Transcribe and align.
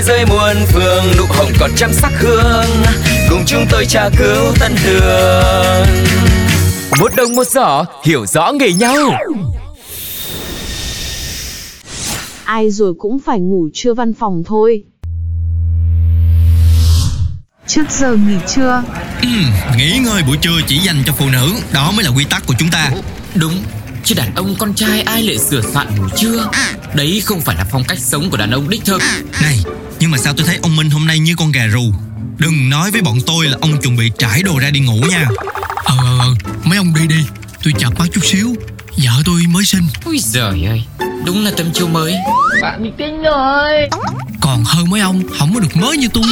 Thế 0.00 0.06
giới 0.06 0.26
muôn 0.26 0.56
phương 0.68 1.04
nụ 1.18 1.24
hồng 1.28 1.52
còn 1.60 1.70
trăm 1.76 1.92
sắc 1.92 2.12
hương. 2.18 2.66
Cùng 3.30 3.42
chúng 3.46 3.66
tôi 3.70 3.86
tra 3.86 4.08
cứu 4.18 4.54
tân 4.60 4.72
đường 4.84 5.86
Một 7.00 7.12
đồng 7.16 7.34
một 7.34 7.46
giỏ 7.46 7.84
hiểu 8.04 8.26
rõ 8.26 8.52
nghề 8.52 8.72
nhau. 8.72 8.96
Ai 12.44 12.70
rồi 12.70 12.94
cũng 12.98 13.18
phải 13.18 13.40
ngủ 13.40 13.68
trưa 13.74 13.94
văn 13.94 14.14
phòng 14.14 14.42
thôi. 14.46 14.84
Trước 17.66 17.90
giờ 17.90 18.16
nghỉ 18.16 18.36
trưa, 18.54 18.82
Ừ, 19.22 19.28
nghỉ 19.76 19.98
ngơi 19.98 20.22
buổi 20.26 20.36
trưa 20.36 20.60
chỉ 20.66 20.78
dành 20.78 21.02
cho 21.06 21.12
phụ 21.12 21.26
nữ 21.32 21.52
Đó 21.72 21.92
mới 21.96 22.04
là 22.04 22.10
quy 22.16 22.24
tắc 22.24 22.46
của 22.46 22.54
chúng 22.58 22.70
ta. 22.70 22.90
Đúng, 23.34 23.54
chứ 24.04 24.14
đàn 24.14 24.34
ông 24.34 24.54
con 24.58 24.74
trai 24.74 25.00
ai 25.00 25.22
lại 25.22 25.38
sửa 25.38 25.62
soạn 25.72 25.96
ngủ 25.96 26.04
trưa? 26.16 26.50
Đấy 26.94 27.22
không 27.24 27.40
phải 27.40 27.56
là 27.56 27.64
phong 27.70 27.84
cách 27.84 27.98
sống 27.98 28.30
của 28.30 28.36
đàn 28.36 28.50
ông 28.50 28.68
đích 28.70 28.84
thực. 28.84 29.02
Này, 29.42 29.60
nhưng 30.00 30.10
mà 30.10 30.18
sao 30.18 30.32
tôi 30.36 30.46
thấy 30.46 30.58
ông 30.62 30.76
Minh 30.76 30.90
hôm 30.90 31.06
nay 31.06 31.18
như 31.18 31.34
con 31.38 31.52
gà 31.52 31.68
rù? 31.72 31.92
Đừng 32.38 32.70
nói 32.70 32.90
với 32.90 33.00
bọn 33.02 33.18
tôi 33.26 33.46
là 33.46 33.58
ông 33.60 33.80
chuẩn 33.82 33.96
bị 33.96 34.10
trải 34.18 34.42
đồ 34.42 34.58
ra 34.58 34.70
đi 34.70 34.80
ngủ 34.80 35.00
nha. 35.10 35.28
Ờ 35.84 35.96
ờ 35.98 36.18
ờ 36.18 36.34
Mấy 36.64 36.78
ông 36.78 36.94
đi 36.94 37.06
đi 37.06 37.24
Tôi 37.64 37.72
chợp 37.78 37.98
mắt 37.98 38.08
chút 38.12 38.20
xíu. 38.24 38.54
Vợ 38.96 39.10
tôi 39.24 39.42
mới 39.48 39.64
sinh. 39.64 39.82
Ôi 40.04 40.18
giời 40.22 40.64
ơi, 40.64 40.84
đúng 41.24 41.44
là 41.44 41.50
tâm 41.56 41.72
chiêu 41.72 41.88
mới. 41.88 42.14
Còn 44.40 44.64
hơn 44.64 44.90
mấy 44.90 45.00
ông 45.00 45.22
Không 45.38 45.54
có 45.54 45.60
được 45.60 45.76
mới 45.76 45.96
như 45.96 46.08
tôi. 46.14 46.24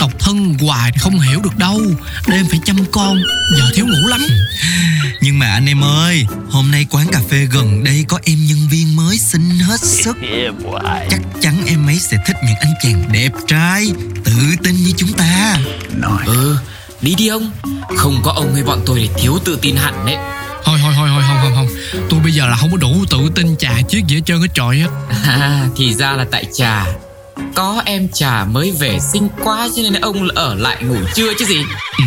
Độc 0.00 0.19
thân 0.30 0.54
hoài 0.60 0.92
không 0.98 1.20
hiểu 1.20 1.40
được 1.42 1.56
đâu. 1.56 1.80
Đêm 2.26 2.46
phải 2.50 2.60
chăm 2.64 2.76
con 2.92 3.18
Giờ 3.58 3.64
thiếu 3.74 3.86
ngủ 3.86 4.08
lắm. 4.08 4.20
Nhưng 5.20 5.38
mà 5.38 5.46
anh 5.46 5.66
em 5.66 5.84
ơi 5.84 6.26
Hôm 6.50 6.70
nay 6.70 6.86
quán 6.90 7.06
cà 7.12 7.20
phê 7.30 7.46
gần 7.52 7.84
đây 7.84 8.04
có 8.08 8.18
em 8.24 8.38
nhân 8.46 8.68
viên 8.70 8.96
mới 8.96 9.18
xinh 9.18 9.50
hết 9.50 9.80
sức. 9.80 10.16
Chắc 11.10 11.20
chắn 11.40 11.62
em 11.66 11.86
ấy 11.86 11.98
sẽ 11.98 12.16
thích 12.26 12.36
những 12.46 12.54
anh 12.60 12.72
chàng 12.82 13.04
đẹp 13.12 13.30
trai 13.46 13.92
Tự 14.24 14.32
tin 14.62 14.74
như 14.74 14.92
chúng 14.96 15.12
ta. 15.12 15.58
Ừ, 16.26 16.56
đi 17.00 17.14
đi 17.14 17.28
ông. 17.28 17.50
Không 17.96 18.20
có 18.22 18.32
ông 18.32 18.54
hay 18.54 18.62
bọn 18.62 18.80
tôi 18.86 18.98
thì 18.98 19.22
thiếu 19.22 19.38
tự 19.44 19.58
tin 19.62 19.76
hẳn 19.76 20.06
đấy. 20.06 20.16
Thôi 20.64 20.78
thôi 20.82 20.92
thôi 20.96 21.08
thôi 21.12 21.22
không 21.28 21.38
không 21.42 21.54
không. 21.54 21.68
Tôi 22.10 22.20
bây 22.20 22.32
giờ 22.32 22.48
là 22.48 22.56
không 22.56 22.70
có 22.70 22.76
đủ 22.76 23.04
tự 23.10 23.18
tin 23.34 23.56
chà 23.56 23.80
chiếc 23.88 24.06
gì 24.06 24.16
hết 24.16 24.22
trơn 24.26 24.40
hết 24.40 24.48
trọi 24.54 24.76
hết 24.76 24.88
À, 25.24 25.66
thì 25.76 25.94
ra 25.94 26.12
là 26.12 26.26
tại 26.30 26.44
trà 26.52 26.86
Có 27.54 27.82
em 27.84 28.08
trà 28.08 28.44
mới 28.44 28.70
về 28.70 28.98
xinh 29.12 29.28
quá 29.44 29.68
cho 29.76 29.82
nên 29.82 29.92
ông 30.00 30.28
ở 30.28 30.54
lại 30.54 30.82
ngủ 30.82 30.96
trưa 31.14 31.32
chứ 31.38 31.44
gì? 31.44 31.58
Ừ, 31.98 32.04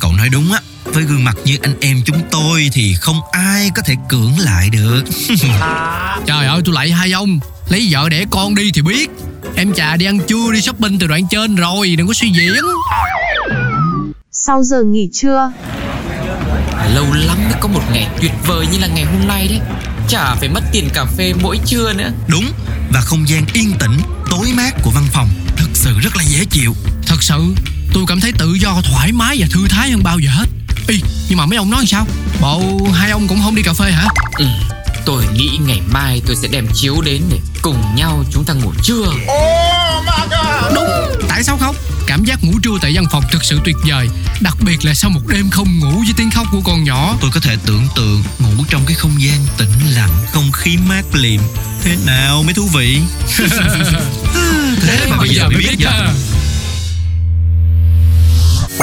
Cậu 0.00 0.12
nói 0.12 0.28
đúng 0.28 0.52
á. 0.52 0.60
Với 0.84 1.02
gương 1.04 1.24
mặt 1.24 1.36
như 1.44 1.58
anh 1.62 1.74
em 1.80 2.02
chúng 2.06 2.20
tôi 2.30 2.70
Thì 2.72 2.94
không 3.00 3.20
ai 3.32 3.70
có 3.76 3.82
thể 3.86 3.94
cưỡng 4.08 4.38
lại 4.38 4.70
được. 4.70 5.02
Trời 6.26 6.46
ơi 6.46 6.60
tôi 6.64 6.74
lại 6.74 6.90
hai 6.90 7.12
ông. 7.12 7.40
Lấy 7.68 7.88
vợ 7.90 8.08
đẻ 8.08 8.24
con 8.30 8.54
đi 8.54 8.70
thì 8.74 8.82
biết. 8.82 9.10
Em 9.56 9.74
chà 9.74 9.96
đi 9.96 10.06
ăn 10.06 10.18
trưa 10.26 10.52
đi 10.52 10.60
shopping 10.60 10.98
từ 10.98 11.06
đoạn 11.06 11.26
trên 11.30 11.54
rồi 11.56 11.94
Đừng 11.96 12.06
có 12.06 12.12
suy 12.12 12.28
diễn. 12.32 12.52
Sau 14.32 14.62
giờ 14.62 14.82
nghỉ 14.82 15.08
trưa, 15.12 15.52
Lâu 16.94 17.04
lắm 17.12 17.36
mới 17.44 17.54
có 17.60 17.68
một 17.68 17.82
ngày 17.92 18.08
tuyệt 18.20 18.32
vời 18.46 18.66
như 18.72 18.78
là 18.78 18.86
ngày 18.86 19.04
hôm 19.04 19.28
nay 19.28 19.48
đấy. 19.48 19.60
Chả 20.08 20.34
phải 20.34 20.48
mất 20.48 20.60
tiền 20.72 20.88
cà 20.94 21.04
phê 21.04 21.32
mỗi 21.42 21.58
trưa 21.66 21.92
nữa. 21.92 22.10
Đúng 22.28 22.44
Và 22.90 23.00
không 23.00 23.28
gian 23.28 23.44
yên 23.52 23.72
tĩnh, 23.78 23.98
tối 24.30 24.52
mát 24.56 24.74
của 24.82 24.90
văn 24.90 25.04
phòng 25.12 25.28
Thực 25.56 25.70
sự 25.74 25.98
rất 26.00 26.16
là 26.16 26.22
dễ 26.22 26.44
chịu. 26.44 26.76
Thật 27.06 27.22
sự 27.22 27.54
tôi 27.92 28.04
cảm 28.08 28.20
thấy 28.20 28.32
tự 28.38 28.54
do 28.60 28.80
thoải 28.84 29.12
mái 29.12 29.36
và 29.40 29.46
thư 29.50 29.68
thái 29.68 29.90
hơn 29.90 30.02
bao 30.02 30.18
giờ 30.18 30.30
hết. 30.30 30.46
Ý, 30.88 31.00
nhưng 31.28 31.38
mà 31.38 31.46
mấy 31.46 31.58
ông 31.58 31.70
nói 31.70 31.84
sao? 31.86 32.06
Bộ 32.40 32.78
hai 32.94 33.10
ông 33.10 33.28
cũng 33.28 33.42
không 33.42 33.54
đi 33.54 33.62
cà 33.62 33.72
phê 33.72 33.90
hả? 33.92 34.06
Ừ, 34.38 34.46
Tôi 35.04 35.24
nghĩ 35.34 35.50
ngày 35.66 35.80
mai 35.92 36.22
tôi 36.26 36.36
sẽ 36.42 36.48
đem 36.48 36.66
chiếu 36.74 37.00
đến 37.00 37.22
để 37.30 37.38
cùng 37.62 37.94
nhau 37.94 38.24
chúng 38.32 38.44
ta 38.44 38.54
ngủ 38.54 38.72
trưa. 38.82 39.12
Đúng. 40.74 40.88
Tại 41.28 41.44
sao 41.44 41.56
không? 41.56 41.76
Cảm 42.06 42.24
giác 42.24 42.44
ngủ 42.44 42.52
trưa 42.62 42.78
tại 42.82 42.92
văn 42.94 43.04
phòng 43.10 43.22
thực 43.32 43.44
sự 43.44 43.60
tuyệt 43.64 43.76
vời 43.88 44.08
Đặc 44.40 44.56
biệt 44.60 44.84
là 44.84 44.94
sau 44.94 45.10
một 45.10 45.20
đêm 45.28 45.50
không 45.50 45.78
ngủ 45.78 45.90
với 45.90 46.14
tiếng 46.16 46.30
khóc 46.30 46.46
của 46.52 46.60
con 46.64 46.84
nhỏ. 46.84 47.16
Tôi 47.20 47.30
có 47.34 47.40
thể 47.40 47.56
tưởng 47.66 47.88
tượng 47.96 48.22
ngủ 48.38 48.64
trong 48.68 48.82
cái 48.86 48.94
không 48.94 49.22
gian 49.22 49.38
tĩnh 49.58 49.72
lặng 49.94 50.10
Không 50.32 50.52
khí 50.52 50.76
mát 50.88 51.02
liệm 51.12 51.40
Thế 51.84 51.96
nào 52.06 52.42
mới 52.42 52.54
thú 52.54 52.68
vị? 52.74 53.00
Thế 54.82 55.06
mà 55.10 55.16
bây 55.16 55.28
giờ 55.28 55.48
mới 55.48 55.56
biết 55.58 55.76
nha. 55.78 56.08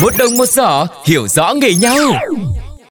Một 0.00 0.12
đồng 0.18 0.36
một 0.36 0.48
giỏ 0.48 0.86
hiểu 1.06 1.28
rõ 1.28 1.54
nghề 1.54 1.74
nhau 1.74 1.98